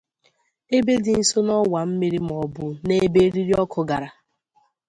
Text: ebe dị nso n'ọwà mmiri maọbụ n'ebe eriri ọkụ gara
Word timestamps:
ebe 0.77 0.93
dị 1.05 1.13
nso 1.21 1.39
n'ọwà 1.47 1.79
mmiri 1.89 2.19
maọbụ 2.27 2.65
n'ebe 2.85 3.19
eriri 3.27 3.53
ọkụ 3.63 3.79
gara 3.89 4.09